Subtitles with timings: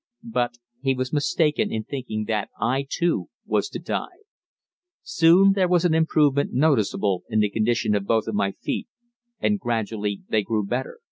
[0.23, 4.23] But he was mistaken in thinking that I, too, was to die.
[5.03, 8.87] Soon there was an improvement noticeable in the condition of both of my feet,
[9.39, 11.01] and gradually they grew better.